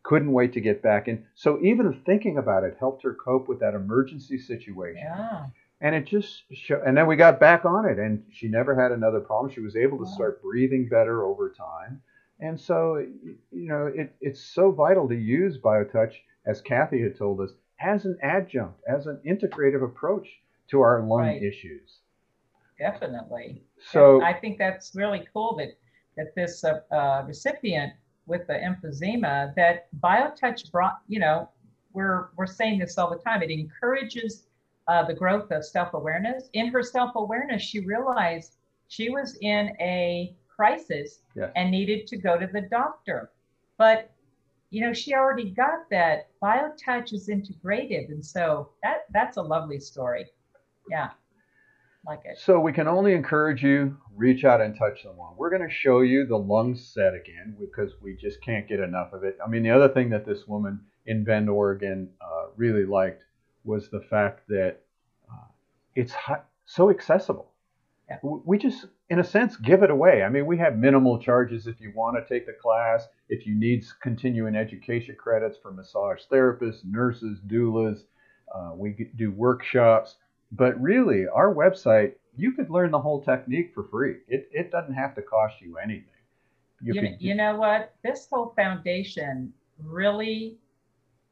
Couldn't 0.01 0.31
wait 0.31 0.53
to 0.53 0.61
get 0.61 0.81
back. 0.81 1.07
And 1.07 1.25
so 1.35 1.59
even 1.61 2.01
thinking 2.05 2.37
about 2.37 2.63
it 2.63 2.77
helped 2.79 3.03
her 3.03 3.13
cope 3.13 3.47
with 3.47 3.59
that 3.59 3.75
emergency 3.75 4.39
situation. 4.39 5.03
Yeah. 5.03 5.45
And 5.81 5.95
it 5.95 6.05
just 6.05 6.43
showed, 6.51 6.81
and 6.85 6.97
then 6.97 7.05
we 7.05 7.15
got 7.15 7.39
back 7.39 7.63
on 7.63 7.85
it 7.85 7.99
and 7.99 8.23
she 8.31 8.47
never 8.47 8.81
had 8.81 8.91
another 8.91 9.19
problem. 9.19 9.53
She 9.53 9.61
was 9.61 9.75
able 9.75 9.97
to 9.99 10.05
wow. 10.05 10.13
start 10.15 10.41
breathing 10.41 10.89
better 10.89 11.23
over 11.23 11.49
time. 11.51 12.01
And 12.39 12.59
so, 12.59 12.97
you 13.51 13.67
know, 13.67 13.91
it, 13.93 14.15
it's 14.21 14.41
so 14.41 14.71
vital 14.71 15.07
to 15.09 15.15
use 15.15 15.57
BioTouch, 15.57 16.13
as 16.45 16.61
Kathy 16.61 17.01
had 17.01 17.17
told 17.17 17.41
us, 17.41 17.51
as 17.81 18.05
an 18.05 18.17
adjunct, 18.21 18.79
as 18.87 19.07
an 19.07 19.19
integrative 19.25 19.83
approach 19.83 20.27
to 20.69 20.81
our 20.81 21.01
lung 21.01 21.21
right. 21.21 21.41
issues. 21.41 21.99
Definitely. 22.77 23.63
So 23.91 24.21
I 24.23 24.33
think 24.33 24.57
that's 24.57 24.95
really 24.95 25.27
cool 25.33 25.55
that 25.57 25.77
that 26.17 26.35
this 26.35 26.63
uh, 26.63 26.81
uh, 26.91 27.23
recipient 27.27 27.93
with 28.25 28.47
the 28.47 28.53
emphysema 28.53 29.53
that 29.55 29.87
BioTouch 29.99 30.71
brought. 30.71 30.99
You 31.07 31.19
know, 31.19 31.49
we're 31.93 32.29
we're 32.37 32.47
saying 32.47 32.79
this 32.79 32.97
all 32.97 33.09
the 33.09 33.17
time. 33.17 33.41
It 33.41 33.51
encourages 33.51 34.47
uh, 34.87 35.03
the 35.03 35.13
growth 35.13 35.51
of 35.51 35.65
self 35.65 35.93
awareness. 35.93 36.49
In 36.53 36.67
her 36.67 36.83
self 36.83 37.15
awareness, 37.15 37.61
she 37.61 37.79
realized 37.81 38.55
she 38.87 39.09
was 39.09 39.37
in 39.41 39.75
a 39.79 40.35
crisis 40.47 41.19
yes. 41.35 41.51
and 41.55 41.71
needed 41.71 42.07
to 42.07 42.17
go 42.17 42.37
to 42.37 42.47
the 42.47 42.61
doctor. 42.61 43.31
But 43.77 44.11
you 44.69 44.81
know, 44.81 44.93
she 44.93 45.13
already 45.13 45.51
got 45.51 45.89
that. 45.89 46.29
BioTouch 46.41 47.13
is 47.13 47.29
integrated. 47.29 48.09
and 48.09 48.25
so 48.25 48.69
that 48.83 49.05
that's 49.11 49.37
a 49.37 49.41
lovely 49.41 49.79
story. 49.79 50.27
Yeah, 50.89 51.09
like 52.05 52.21
it. 52.25 52.37
So 52.37 52.59
we 52.59 52.73
can 52.73 52.87
only 52.87 53.13
encourage 53.13 53.63
you 53.63 53.97
reach 54.15 54.43
out 54.43 54.61
and 54.61 54.77
touch 54.77 55.03
someone. 55.03 55.33
We're 55.37 55.49
going 55.49 55.67
to 55.67 55.73
show 55.73 56.01
you 56.01 56.25
the 56.25 56.37
lung 56.37 56.75
set 56.75 57.13
again 57.13 57.55
because 57.59 57.93
we 58.01 58.15
just 58.15 58.41
can't 58.41 58.67
get 58.67 58.79
enough 58.79 59.13
of 59.13 59.23
it. 59.23 59.37
I 59.43 59.49
mean, 59.49 59.63
the 59.63 59.71
other 59.71 59.89
thing 59.89 60.09
that 60.09 60.25
this 60.25 60.47
woman 60.47 60.81
in 61.05 61.23
Bend, 61.23 61.49
Oregon, 61.49 62.09
uh, 62.21 62.47
really 62.55 62.85
liked 62.85 63.23
was 63.63 63.89
the 63.89 64.01
fact 64.01 64.47
that 64.49 64.81
uh, 65.31 65.47
it's 65.95 66.13
so 66.65 66.89
accessible. 66.89 67.48
Yeah. 68.09 68.17
We 68.23 68.57
just, 68.57 68.87
in 69.09 69.19
a 69.19 69.23
sense, 69.23 69.55
give 69.55 69.83
it 69.83 69.91
away. 69.91 70.23
I 70.23 70.29
mean, 70.29 70.47
we 70.47 70.57
have 70.57 70.77
minimal 70.77 71.19
charges 71.19 71.67
if 71.67 71.79
you 71.79 71.91
want 71.95 72.17
to 72.17 72.33
take 72.33 72.47
the 72.47 72.53
class, 72.53 73.07
if 73.29 73.45
you 73.45 73.53
need 73.53 73.85
continuing 74.01 74.55
education 74.55 75.15
credits 75.15 75.59
for 75.61 75.71
massage 75.71 76.21
therapists, 76.31 76.83
nurses, 76.85 77.39
doulas. 77.47 78.01
Uh, 78.53 78.71
we 78.75 79.11
do 79.15 79.31
workshops. 79.31 80.15
But 80.51 80.81
really, 80.81 81.27
our 81.27 81.53
website, 81.53 82.13
you 82.35 82.53
could 82.53 82.71
learn 82.71 82.89
the 82.89 82.99
whole 82.99 83.21
technique 83.21 83.71
for 83.75 83.83
free. 83.83 84.15
It, 84.27 84.49
it 84.51 84.71
doesn't 84.71 84.95
have 84.95 85.13
to 85.15 85.21
cost 85.21 85.61
you 85.61 85.77
anything. 85.77 86.05
You, 86.81 86.93
you, 86.93 87.15
you 87.19 87.35
know 87.35 87.57
what? 87.57 87.93
This 88.03 88.27
whole 88.31 88.53
foundation 88.55 89.53
really 89.83 90.57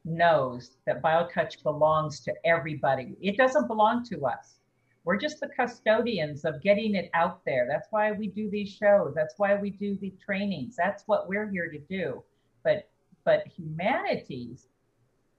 knows 0.04 0.76
that 0.86 1.02
BioTouch 1.02 1.62
belongs 1.62 2.20
to 2.20 2.34
everybody. 2.44 3.16
It 3.20 3.36
doesn't 3.36 3.66
belong 3.66 4.04
to 4.06 4.26
us. 4.26 4.57
We're 5.04 5.16
just 5.16 5.40
the 5.40 5.48
custodians 5.48 6.44
of 6.44 6.62
getting 6.62 6.94
it 6.94 7.10
out 7.14 7.44
there. 7.44 7.66
That's 7.68 7.88
why 7.90 8.12
we 8.12 8.28
do 8.28 8.50
these 8.50 8.70
shows. 8.70 9.14
That's 9.14 9.34
why 9.38 9.54
we 9.56 9.70
do 9.70 9.96
the 9.96 10.12
trainings. 10.24 10.76
That's 10.76 11.04
what 11.06 11.28
we're 11.28 11.48
here 11.50 11.70
to 11.70 11.78
do. 11.78 12.22
But 12.62 12.88
but 13.24 13.46
humanity's 13.46 14.68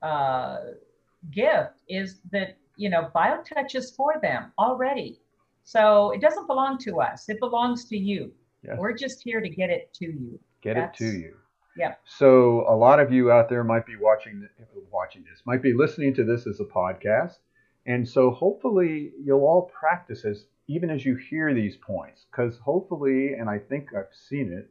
uh, 0.02 0.60
gift 1.32 1.74
is 1.88 2.22
that 2.32 2.58
you 2.78 2.90
know 2.90 3.10
BioTouch 3.14 3.76
is 3.76 3.92
for 3.92 4.16
them 4.22 4.52
already. 4.58 5.20
So 5.64 6.12
it 6.12 6.22
doesn't 6.22 6.48
belong 6.48 6.80
to 6.80 7.00
us. 7.00 7.30
It 7.30 7.40
belongs 7.40 7.86
to 7.86 7.98
you. 7.98 8.32
Yes. 8.64 8.78
We're 8.80 8.94
just 8.94 9.22
here 9.22 9.40
to 9.40 9.50
get 9.50 9.70
it 9.70 9.94
to 9.96 10.06
you. 10.06 10.40
Get 10.62 10.76
That's, 10.76 11.00
it 11.00 11.12
to 11.12 11.18
you. 11.18 11.36
Yeah. 11.78 11.94
So 12.06 12.66
a 12.68 12.76
lot 12.76 13.00
of 13.00 13.12
you 13.14 13.32
out 13.32 13.50
there 13.50 13.64
might 13.64 13.86
be 13.86 13.96
watching 13.96 14.48
watching 14.92 15.24
this, 15.24 15.42
might 15.46 15.62
be 15.62 15.74
listening 15.74 16.14
to 16.16 16.24
this 16.24 16.48
as 16.48 16.60
a 16.60 16.66
podcast, 16.66 17.36
and 17.90 18.08
so 18.08 18.30
hopefully 18.30 19.12
you'll 19.20 19.48
all 19.48 19.72
practice 19.74 20.24
as 20.24 20.46
even 20.68 20.92
as 20.92 21.04
you 21.04 21.16
hear 21.16 21.56
these 21.56 21.76
points, 21.76 22.28
because 22.30 22.56
hopefully, 22.60 23.34
and 23.34 23.50
I 23.50 23.58
think 23.58 23.96
I've 23.96 24.14
seen 24.30 24.54
it, 24.54 24.70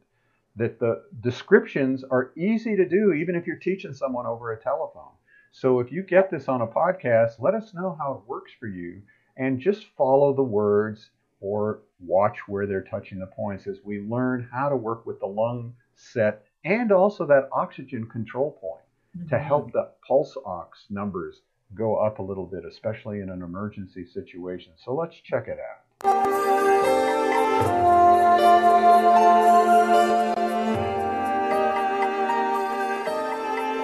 that 0.55 0.79
the 0.79 1.03
descriptions 1.19 2.05
are 2.05 2.31
easy 2.37 2.77
to 2.77 2.87
do 2.87 3.11
even 3.11 3.35
if 3.35 3.45
you're 3.45 3.57
teaching 3.57 3.93
someone 3.93 4.25
over 4.25 4.53
a 4.53 4.63
telephone. 4.63 5.11
So 5.51 5.81
if 5.81 5.91
you 5.91 6.01
get 6.01 6.31
this 6.31 6.47
on 6.47 6.61
a 6.61 6.67
podcast, 6.67 7.41
let 7.41 7.55
us 7.55 7.73
know 7.73 7.97
how 7.99 8.13
it 8.13 8.29
works 8.29 8.53
for 8.57 8.67
you, 8.67 9.01
and 9.35 9.59
just 9.59 9.87
follow 9.97 10.33
the 10.33 10.41
words 10.41 11.11
or 11.41 11.81
watch 11.99 12.37
where 12.47 12.67
they're 12.67 12.83
touching 12.83 13.19
the 13.19 13.25
points 13.27 13.67
as 13.67 13.79
we 13.83 13.99
learn 13.99 14.47
how 14.49 14.69
to 14.69 14.77
work 14.77 15.05
with 15.05 15.19
the 15.19 15.25
lung 15.25 15.73
set 15.93 16.45
and 16.63 16.93
also 16.93 17.25
that 17.25 17.49
oxygen 17.51 18.07
control 18.07 18.51
point 18.61 18.85
mm-hmm. 19.17 19.27
to 19.27 19.37
help 19.37 19.73
the 19.73 19.89
pulse 20.07 20.37
ox 20.45 20.85
numbers 20.89 21.41
go 21.75 21.95
up 21.95 22.19
a 22.19 22.23
little 22.23 22.45
bit, 22.45 22.65
especially 22.65 23.21
in 23.21 23.29
an 23.29 23.41
emergency 23.41 24.05
situation. 24.05 24.73
So 24.83 24.93
let's 24.93 25.15
check 25.23 25.47
it 25.47 25.59
out. 25.59 25.85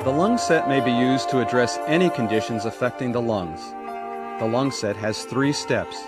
The 0.03 0.11
lung 0.11 0.37
set 0.37 0.67
may 0.69 0.81
be 0.81 0.91
used 0.91 1.29
to 1.29 1.39
address 1.39 1.79
any 1.87 2.09
conditions 2.11 2.65
affecting 2.65 3.11
the 3.11 3.21
lungs. 3.21 3.61
The 4.39 4.47
lung 4.47 4.71
set 4.71 4.95
has 4.97 5.23
three 5.23 5.53
steps. 5.53 6.03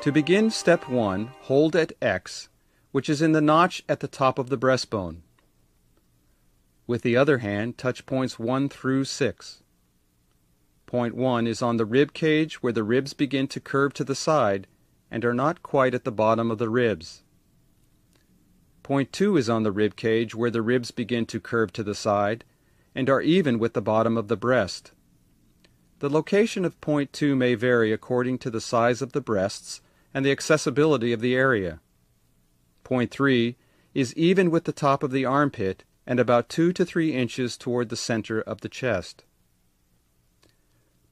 To 0.00 0.12
begin 0.12 0.50
step 0.50 0.88
1, 0.88 1.30
hold 1.42 1.76
at 1.76 1.92
X, 2.02 2.48
which 2.90 3.08
is 3.08 3.22
in 3.22 3.32
the 3.32 3.40
notch 3.40 3.82
at 3.88 4.00
the 4.00 4.08
top 4.08 4.38
of 4.38 4.48
the 4.48 4.58
breastbone. 4.58 5.18
With 6.86 7.02
the 7.02 7.16
other 7.16 7.38
hand, 7.38 7.78
touch 7.78 8.04
points 8.04 8.38
1 8.38 8.68
through 8.68 9.04
6. 9.04 9.63
Point 10.94 11.16
1 11.16 11.48
is 11.48 11.60
on 11.60 11.76
the 11.76 11.84
rib 11.84 12.12
cage 12.12 12.62
where 12.62 12.72
the 12.72 12.84
ribs 12.84 13.14
begin 13.14 13.48
to 13.48 13.58
curve 13.58 13.92
to 13.94 14.04
the 14.04 14.14
side 14.14 14.68
and 15.10 15.24
are 15.24 15.34
not 15.34 15.60
quite 15.60 15.92
at 15.92 16.04
the 16.04 16.12
bottom 16.12 16.52
of 16.52 16.58
the 16.58 16.68
ribs. 16.68 17.24
Point 18.84 19.12
2 19.12 19.36
is 19.36 19.50
on 19.50 19.64
the 19.64 19.72
rib 19.72 19.96
cage 19.96 20.36
where 20.36 20.52
the 20.52 20.62
ribs 20.62 20.92
begin 20.92 21.26
to 21.26 21.40
curve 21.40 21.72
to 21.72 21.82
the 21.82 21.96
side 21.96 22.44
and 22.94 23.10
are 23.10 23.20
even 23.20 23.58
with 23.58 23.72
the 23.72 23.82
bottom 23.82 24.16
of 24.16 24.28
the 24.28 24.36
breast. 24.36 24.92
The 25.98 26.08
location 26.08 26.64
of 26.64 26.80
point 26.80 27.12
2 27.12 27.34
may 27.34 27.56
vary 27.56 27.92
according 27.92 28.38
to 28.38 28.50
the 28.50 28.60
size 28.60 29.02
of 29.02 29.10
the 29.10 29.20
breasts 29.20 29.80
and 30.14 30.24
the 30.24 30.30
accessibility 30.30 31.12
of 31.12 31.20
the 31.20 31.34
area. 31.34 31.80
Point 32.84 33.10
3 33.10 33.56
is 33.94 34.14
even 34.14 34.48
with 34.48 34.62
the 34.62 34.72
top 34.72 35.02
of 35.02 35.10
the 35.10 35.24
armpit 35.24 35.82
and 36.06 36.20
about 36.20 36.48
2 36.48 36.72
to 36.72 36.84
3 36.84 37.12
inches 37.12 37.56
toward 37.56 37.88
the 37.88 37.96
center 37.96 38.40
of 38.40 38.60
the 38.60 38.68
chest. 38.68 39.24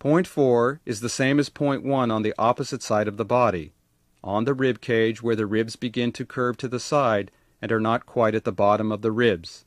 Point 0.03 0.27
4 0.27 0.81
is 0.85 0.99
the 0.99 1.09
same 1.09 1.39
as 1.39 1.49
point 1.49 1.85
1 1.85 2.11
on 2.11 2.23
the 2.23 2.35
opposite 2.37 2.83
side 2.83 3.07
of 3.07 3.19
the 3.19 3.25
body, 3.25 3.73
on 4.25 4.47
the 4.47 4.53
rib 4.53 4.81
cage 4.81 5.23
where 5.23 5.37
the 5.37 5.47
ribs 5.47 5.77
begin 5.77 6.11
to 6.11 6.25
curve 6.25 6.57
to 6.57 6.67
the 6.67 6.81
side 6.81 7.31
and 7.61 7.71
are 7.71 7.79
not 7.79 8.05
quite 8.05 8.35
at 8.35 8.43
the 8.43 8.51
bottom 8.51 8.91
of 8.91 9.03
the 9.03 9.13
ribs. 9.13 9.65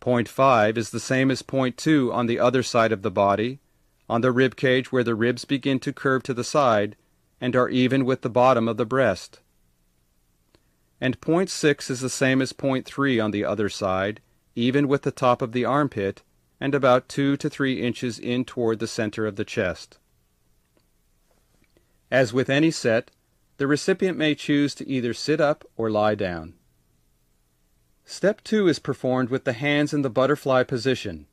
Point 0.00 0.26
5 0.26 0.78
is 0.78 0.88
the 0.88 1.00
same 1.00 1.30
as 1.30 1.42
point 1.42 1.76
2 1.76 2.10
on 2.10 2.24
the 2.24 2.40
other 2.40 2.62
side 2.62 2.92
of 2.92 3.02
the 3.02 3.10
body, 3.10 3.60
on 4.08 4.22
the 4.22 4.32
rib 4.32 4.56
cage 4.56 4.90
where 4.90 5.04
the 5.04 5.14
ribs 5.14 5.44
begin 5.44 5.78
to 5.80 5.92
curve 5.92 6.22
to 6.22 6.32
the 6.32 6.44
side 6.44 6.96
and 7.42 7.54
are 7.54 7.68
even 7.68 8.06
with 8.06 8.22
the 8.22 8.30
bottom 8.30 8.68
of 8.68 8.78
the 8.78 8.86
breast. 8.86 9.40
And 10.98 11.20
point 11.20 11.50
6 11.50 11.90
is 11.90 12.00
the 12.00 12.08
same 12.08 12.40
as 12.40 12.54
point 12.54 12.86
3 12.86 13.20
on 13.20 13.32
the 13.32 13.44
other 13.44 13.68
side, 13.68 14.22
even 14.54 14.88
with 14.88 15.02
the 15.02 15.10
top 15.10 15.42
of 15.42 15.52
the 15.52 15.64
armpit, 15.64 16.22
and 16.60 16.74
about 16.74 17.08
two 17.08 17.36
to 17.36 17.48
three 17.48 17.80
inches 17.80 18.18
in 18.18 18.44
toward 18.44 18.78
the 18.78 18.86
center 18.86 19.26
of 19.26 19.36
the 19.36 19.44
chest. 19.44 19.98
As 22.10 22.32
with 22.32 22.50
any 22.50 22.70
set, 22.70 23.10
the 23.56 23.66
recipient 23.66 24.18
may 24.18 24.34
choose 24.34 24.74
to 24.74 24.88
either 24.88 25.14
sit 25.14 25.40
up 25.40 25.64
or 25.76 25.90
lie 25.90 26.14
down. 26.14 26.54
Step 28.04 28.42
2 28.42 28.66
is 28.66 28.78
performed 28.78 29.30
with 29.30 29.44
the 29.44 29.52
hands 29.52 29.94
in 29.94 30.02
the 30.02 30.10
butterfly 30.10 30.64
position. 30.64 31.26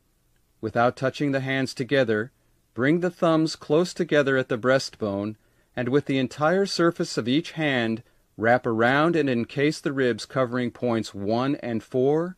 Without 0.62 0.96
touching 0.96 1.32
the 1.32 1.40
hands 1.40 1.74
together, 1.74 2.32
bring 2.74 3.00
the 3.00 3.10
thumbs 3.10 3.56
close 3.56 3.94
together 3.94 4.38
at 4.38 4.50
the 4.50 4.58
breastbone, 4.58 5.36
and 5.76 5.90
with 5.90 6.06
the 6.06 6.20
entire 6.20 6.66
surface 6.66 7.18
of 7.18 7.28
each 7.28 7.54
hand 7.54 8.04
Wrap 8.40 8.68
around 8.68 9.16
and 9.16 9.28
encase 9.28 9.82
the 9.82 9.92
ribs 9.92 10.28
covering 10.28 10.70
points 10.70 11.12
1 11.12 11.56
and 11.56 11.82
4. 11.82 12.38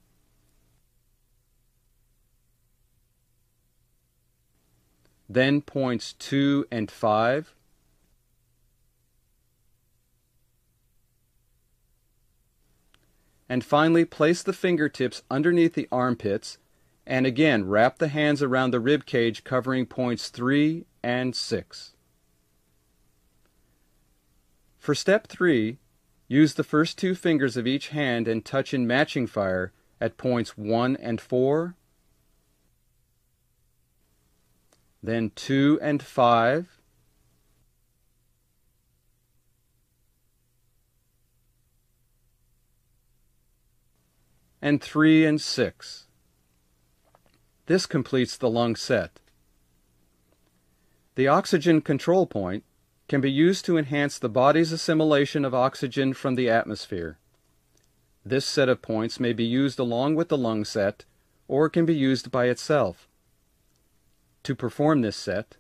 Then 5.30 5.62
points 5.62 6.14
2 6.14 6.66
and 6.72 6.90
5. 6.90 7.54
And 13.48 13.64
finally, 13.64 14.06
place 14.06 14.42
the 14.42 14.54
fingertips 14.54 15.24
underneath 15.30 15.76
the 15.76 15.88
armpits 15.92 16.58
and 17.06 17.26
again 17.26 17.68
wrap 17.68 17.98
the 17.98 18.10
hands 18.10 18.44
around 18.44 18.72
the 18.72 18.80
rib 18.80 19.06
cage 19.06 19.44
covering 19.44 19.88
points 19.88 20.30
3 20.30 20.86
and 21.04 21.36
6. 21.36 21.94
For 24.78 24.96
step 24.96 25.28
3, 25.28 25.80
use 26.28 26.54
the 26.54 26.64
first 26.64 26.98
two 26.98 27.16
fingers 27.16 27.58
of 27.58 27.66
each 27.66 27.90
hand 27.90 28.28
and 28.28 28.46
touch 28.46 28.74
in 28.74 28.86
matching 28.86 29.26
fire 29.26 29.74
at 30.00 30.18
points 30.18 30.56
1 30.56 30.96
and 30.98 31.20
4, 31.20 31.76
then 35.01 35.32
2 35.36 35.79
and 35.82 36.03
5, 36.03 36.79
and 44.62 44.82
3 44.82 45.25
and 45.25 45.41
6. 45.41 46.06
This 47.65 47.86
completes 47.86 48.36
the 48.36 48.50
lung 48.50 48.75
set. 48.75 49.20
The 51.15 51.27
oxygen 51.27 51.82
control 51.82 52.25
point 52.25 52.63
can 53.08 53.22
be 53.22 53.32
used 53.32 53.65
to 53.65 53.77
enhance 53.77 54.18
the 54.18 54.29
body's 54.29 54.72
assimilation 54.72 55.44
of 55.44 55.53
oxygen 55.53 56.13
from 56.13 56.36
the 56.36 56.50
atmosphere. 56.50 57.18
This 58.24 58.46
set 58.46 58.70
of 58.70 58.82
points 58.82 59.20
may 59.20 59.34
be 59.34 59.44
used 59.44 59.79
along 59.79 60.15
with 60.15 60.29
the 60.29 60.38
lung 60.38 60.63
set 60.63 61.06
or 61.48 61.68
can 61.70 61.86
be 61.86 61.96
used 61.96 62.32
by 62.32 62.46
itself. 62.46 63.09
To 64.50 64.56
perform 64.56 65.01
this 65.01 65.15
set, 65.15 65.58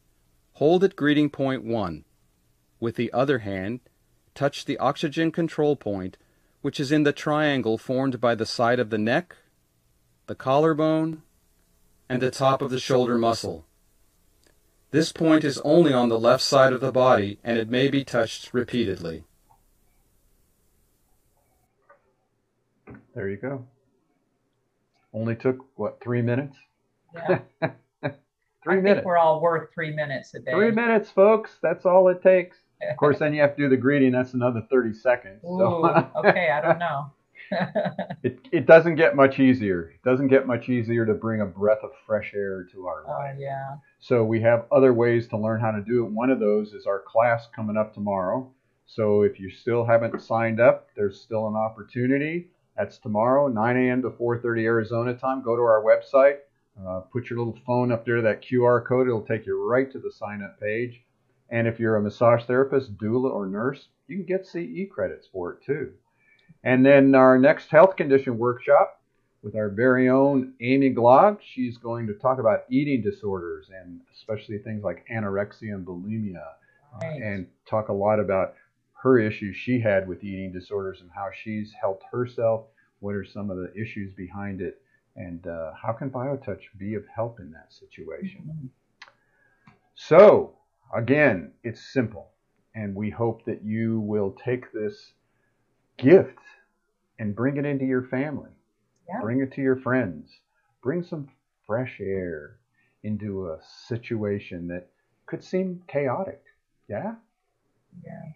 hold 0.53 0.83
at 0.83 0.95
greeting 0.95 1.29
point 1.29 1.63
1. 1.63 2.05
With 2.79 2.95
the 2.95 3.13
other 3.13 3.37
hand, 3.37 3.81
touch 4.33 4.65
the 4.65 4.79
oxygen 4.79 5.31
control 5.31 5.75
point 5.75 6.17
which 6.61 6.79
is 6.79 6.91
in 6.91 7.03
the 7.03 7.13
triangle 7.13 7.77
formed 7.77 8.19
by 8.19 8.33
the 8.33 8.47
side 8.47 8.79
of 8.79 8.89
the 8.89 8.97
neck, 8.97 9.35
the 10.25 10.33
collarbone, 10.33 11.21
and 12.09 12.19
the 12.19 12.31
top 12.31 12.63
of 12.63 12.71
the 12.71 12.79
shoulder 12.79 13.19
muscle. 13.19 13.63
This 14.89 15.11
point 15.11 15.43
is 15.43 15.59
only 15.59 15.93
on 15.93 16.09
the 16.09 16.19
left 16.19 16.41
side 16.41 16.73
of 16.73 16.81
the 16.81 16.91
body 16.91 17.37
and 17.43 17.59
it 17.59 17.69
may 17.69 17.89
be 17.89 18.03
touched 18.03 18.55
repeatedly. 18.55 19.23
There 23.13 23.29
you 23.29 23.37
go. 23.37 23.67
Only 25.13 25.35
took, 25.35 25.57
what, 25.75 26.01
three 26.01 26.23
minutes? 26.23 26.57
Yeah. 27.13 27.41
three 28.63 28.77
I 28.77 28.81
minutes. 28.81 28.97
think 28.99 29.05
we're 29.05 29.17
all 29.17 29.41
worth 29.41 29.73
three 29.73 29.93
minutes 29.93 30.33
a 30.33 30.39
day. 30.39 30.51
Three 30.51 30.71
minutes, 30.71 31.09
folks. 31.09 31.57
That's 31.61 31.85
all 31.85 32.07
it 32.09 32.21
takes. 32.21 32.57
Of 32.89 32.95
course, 32.95 33.19
then 33.19 33.33
you 33.33 33.41
have 33.41 33.57
to 33.57 33.63
do 33.63 33.67
the 33.67 33.75
greeting. 33.75 34.13
That's 34.13 34.33
another 34.33 34.65
30 34.71 34.93
seconds. 34.93 35.43
Ooh, 35.43 35.57
So 35.59 36.09
okay, 36.15 36.49
I 36.49 36.61
don't 36.61 36.79
know. 36.79 37.11
it, 38.23 38.39
it 38.53 38.65
doesn't 38.67 38.95
get 38.95 39.17
much 39.17 39.37
easier. 39.37 39.91
It 39.95 40.01
doesn't 40.07 40.29
get 40.29 40.47
much 40.47 40.69
easier 40.69 41.05
to 41.05 41.13
bring 41.13 41.41
a 41.41 41.45
breath 41.45 41.79
of 41.83 41.89
fresh 42.07 42.31
air 42.33 42.63
to 42.71 42.87
our 42.87 43.03
Oh 43.05 43.11
life. 43.11 43.35
yeah. 43.37 43.75
So 43.99 44.23
we 44.23 44.39
have 44.43 44.65
other 44.71 44.93
ways 44.93 45.27
to 45.27 45.37
learn 45.37 45.59
how 45.59 45.71
to 45.71 45.81
do 45.81 46.05
it. 46.05 46.11
One 46.11 46.29
of 46.29 46.39
those 46.39 46.71
is 46.73 46.85
our 46.85 47.01
class 47.05 47.49
coming 47.53 47.75
up 47.75 47.93
tomorrow. 47.93 48.49
So 48.85 49.23
if 49.23 49.41
you 49.41 49.49
still 49.49 49.83
haven't 49.83 50.21
signed 50.21 50.61
up, 50.61 50.87
there's 50.95 51.19
still 51.19 51.47
an 51.49 51.55
opportunity. 51.55 52.47
That's 52.77 52.97
tomorrow, 52.97 53.49
9 53.49 53.75
a.m. 53.77 54.01
to 54.03 54.09
4:30 54.09 54.63
Arizona 54.63 55.13
time. 55.15 55.43
Go 55.43 55.57
to 55.57 55.61
our 55.63 55.83
website, 55.83 56.37
uh, 56.87 57.01
put 57.11 57.29
your 57.29 57.39
little 57.39 57.59
phone 57.65 57.91
up 57.91 58.05
there, 58.05 58.21
that 58.21 58.43
QR 58.43 58.85
code. 58.85 59.07
It'll 59.07 59.25
take 59.25 59.45
you 59.45 59.61
right 59.63 59.91
to 59.91 59.99
the 59.99 60.11
sign-up 60.11 60.59
page. 60.59 61.01
And 61.49 61.67
if 61.67 61.79
you're 61.79 61.95
a 61.95 62.01
massage 62.01 62.43
therapist, 62.45 62.97
doula, 62.97 63.31
or 63.31 63.47
nurse, 63.47 63.87
you 64.07 64.17
can 64.17 64.25
get 64.25 64.45
CE 64.45 64.91
credits 64.91 65.27
for 65.31 65.53
it 65.53 65.63
too. 65.65 65.93
And 66.63 66.85
then 66.85 67.15
our 67.15 67.37
next 67.37 67.69
health 67.69 67.95
condition 67.95 68.37
workshop 68.37 69.01
with 69.41 69.55
our 69.55 69.69
very 69.69 70.09
own 70.09 70.53
Amy 70.61 70.93
Glog. 70.93 71.39
She's 71.41 71.77
going 71.77 72.07
to 72.07 72.13
talk 72.13 72.39
about 72.39 72.65
eating 72.69 73.01
disorders 73.01 73.69
and 73.81 74.01
especially 74.13 74.57
things 74.59 74.83
like 74.83 75.05
anorexia 75.11 75.73
and 75.73 75.85
bulimia, 75.85 76.43
uh, 76.95 77.05
and 77.05 77.47
talk 77.65 77.89
a 77.89 77.93
lot 77.93 78.19
about 78.19 78.55
her 79.01 79.17
issues 79.17 79.55
she 79.55 79.79
had 79.79 80.07
with 80.07 80.23
eating 80.23 80.51
disorders 80.51 81.01
and 81.01 81.09
how 81.15 81.29
she's 81.43 81.73
helped 81.79 82.03
herself. 82.11 82.65
What 82.99 83.15
are 83.15 83.23
some 83.23 83.49
of 83.49 83.57
the 83.57 83.71
issues 83.79 84.13
behind 84.13 84.59
it, 84.59 84.81
and 85.19 85.45
uh, 85.45 85.73
how 85.79 85.91
can 85.91 86.09
BioTouch 86.09 86.61
be 86.77 86.95
of 86.95 87.05
help 87.13 87.39
in 87.39 87.51
that 87.51 87.71
situation? 87.71 88.41
Mhm. 88.47 88.69
So, 89.93 90.55
again, 90.93 91.53
it's 91.63 91.81
simple, 91.93 92.31
and 92.73 92.95
we 92.95 93.09
hope 93.09 93.43
that 93.45 93.61
you 93.63 93.99
will 93.99 94.31
take 94.31 94.71
this 94.71 95.13
gift 95.97 96.39
and 97.19 97.35
bring 97.35 97.57
it 97.57 97.65
into 97.65 97.85
your 97.85 98.03
family. 98.03 98.51
Yeah. 99.07 99.19
Bring 99.19 99.41
it 99.41 99.51
to 99.53 99.61
your 99.61 99.75
friends. 99.75 100.39
Bring 100.81 101.03
some 101.03 101.27
fresh 101.67 101.99
air 101.99 102.59
into 103.03 103.49
a 103.49 103.59
situation 103.61 104.67
that 104.67 104.87
could 105.25 105.43
seem 105.43 105.83
chaotic. 105.87 106.41
Yeah? 106.87 107.15
Yeah. 108.03 108.31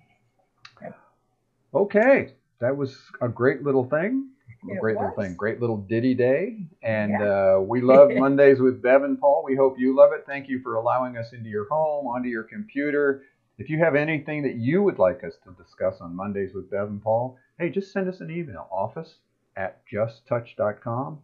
Okay. 1.74 2.34
That 2.60 2.76
was 2.76 3.10
a 3.22 3.30
great 3.30 3.64
little 3.64 3.84
thing. 3.86 4.33
A 4.72 4.80
great 4.80 4.96
little 4.96 5.14
thing. 5.18 5.36
Great 5.36 5.60
little 5.60 5.78
ditty 5.78 6.14
day. 6.14 6.66
And 6.82 7.22
uh, 7.22 7.60
we 7.62 7.82
love 7.82 8.12
Mondays 8.16 8.60
with 8.60 8.82
Bev 8.82 9.04
and 9.04 9.20
Paul. 9.20 9.44
We 9.46 9.56
hope 9.56 9.78
you 9.78 9.96
love 9.96 10.12
it. 10.14 10.24
Thank 10.26 10.48
you 10.48 10.62
for 10.62 10.76
allowing 10.76 11.18
us 11.18 11.34
into 11.34 11.50
your 11.50 11.68
home, 11.68 12.08
onto 12.08 12.30
your 12.30 12.44
computer. 12.44 13.24
If 13.58 13.70
you 13.70 13.80
have 13.80 13.96
anything 13.96 14.42
that 14.44 14.56
you 14.56 14.82
would 14.82 15.00
like 15.00 15.24
us 15.24 15.34
to 15.44 15.64
discuss 15.64 16.02
on 16.02 16.16
Mondays 16.16 16.54
with 16.54 16.72
Bev 16.72 16.88
and 16.88 17.02
Paul, 17.02 17.38
hey, 17.60 17.70
just 17.70 17.92
send 17.92 18.10
us 18.10 18.20
an 18.20 18.32
email, 18.32 18.68
office 18.72 19.16
at 19.56 19.82
justtouch.com, 19.88 21.20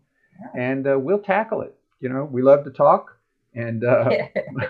and 0.56 0.88
uh, 0.88 1.00
we'll 1.00 1.20
tackle 1.20 1.62
it. 1.62 1.76
You 2.00 2.10
know, 2.10 2.26
we 2.26 2.44
love 2.44 2.64
to 2.66 2.72
talk, 2.72 3.18
and 3.56 3.84
uh, 3.84 4.10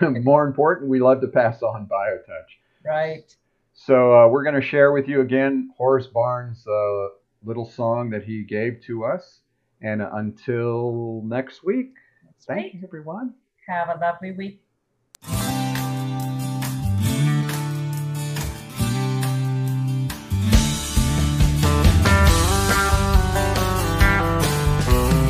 more 0.00 0.46
important, 0.46 0.88
we 0.88 1.00
love 1.00 1.20
to 1.20 1.28
pass 1.28 1.62
on 1.62 1.86
BioTouch. 1.86 2.84
right. 2.84 3.36
So 3.72 4.12
uh, 4.12 4.28
we're 4.28 4.42
going 4.42 4.60
to 4.60 4.66
share 4.66 4.92
with 4.92 5.08
you 5.08 5.20
again 5.20 5.70
Horace 5.78 6.06
Barnes' 6.06 6.66
uh, 6.66 7.08
little 7.44 7.68
song 7.68 8.10
that 8.10 8.24
he 8.24 8.42
gave 8.44 8.80
to 8.86 9.04
us. 9.04 9.40
And 9.82 10.02
until 10.02 11.22
next 11.24 11.64
week, 11.64 11.94
That's 12.24 12.44
thank 12.44 12.60
right. 12.60 12.74
you, 12.74 12.80
everyone. 12.84 13.34
Have 13.66 13.88
a 13.88 13.98
lovely 13.98 14.32
week. 14.32 14.62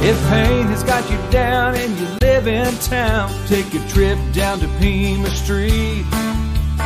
If 0.03 0.19
pain 0.29 0.67
has 0.67 0.83
got 0.83 1.09
you 1.11 1.31
down 1.31 1.75
and 1.77 1.97
you 1.99 2.07
live 2.23 2.47
in 2.47 2.75
town, 2.79 3.31
take 3.47 3.73
a 3.75 3.89
trip 3.91 4.19
down 4.33 4.59
to 4.61 4.69
Pima 4.79 5.29
Street. 5.29 6.07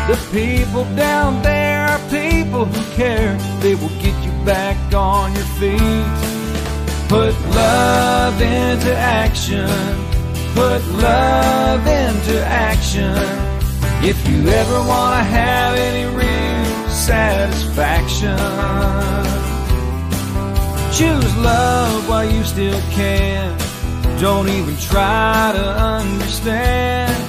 The 0.07 0.19
people 0.33 0.85
down 0.97 1.43
there 1.43 1.87
are 1.87 1.99
people 2.11 2.67
who 2.67 2.95
care. 2.95 3.39
They 3.61 3.75
will 3.75 3.95
get 4.03 4.15
you 4.23 4.33
back 4.45 4.77
on 4.93 5.35
your 5.35 5.49
feet. 5.59 6.35
Put 7.09 7.35
love 7.55 8.39
into 8.43 8.95
action. 8.95 9.67
Put 10.55 10.85
love 11.01 11.87
into 11.87 12.45
action. 12.45 13.17
If 14.05 14.29
you 14.29 14.47
ever 14.47 14.79
want 14.87 15.21
to 15.21 15.25
have 15.25 15.75
any 15.79 16.05
real 16.15 16.91
satisfaction. 16.91 18.37
Choose 20.93 21.37
love 21.39 22.07
while 22.11 22.31
you 22.31 22.45
still 22.45 22.81
can. 22.91 23.59
Don't 24.21 24.51
even 24.51 24.77
try 24.77 25.53
to 25.55 25.65
understand. 25.65 27.24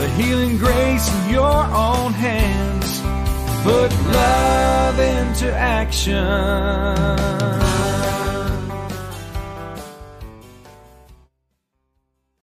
A 0.00 0.08
healing 0.08 0.56
grace 0.56 1.06
in 1.14 1.30
your 1.34 1.62
own 1.86 2.14
hands. 2.14 3.00
Put 3.62 3.92
love 4.10 4.98
into 4.98 5.54
action. 5.54 6.16